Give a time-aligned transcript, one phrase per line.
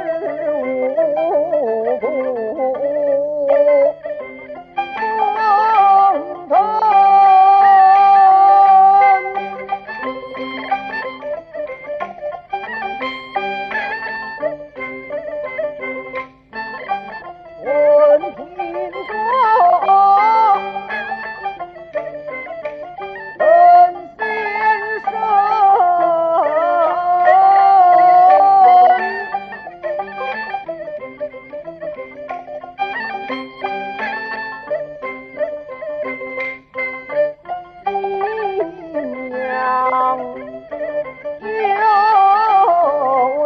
[0.00, 0.61] eu
[41.42, 41.48] 九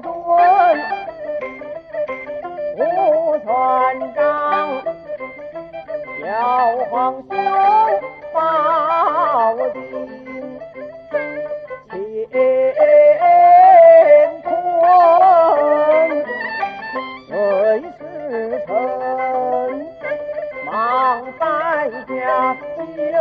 [0.00, 0.08] 准，
[2.78, 2.80] 胡
[3.40, 3.52] 团
[4.14, 4.80] 长，
[6.18, 6.22] 小
[6.90, 7.30] 黄兄，
[8.32, 8.40] 报
[9.82, 9.84] 信
[12.30, 12.32] 乾
[14.40, 14.42] 坤，
[17.28, 17.32] 为
[17.98, 18.00] 师
[18.66, 18.70] 臣，
[20.64, 20.72] 忙
[21.38, 21.42] 在
[22.08, 22.72] 家修
[23.12, 23.20] 罗。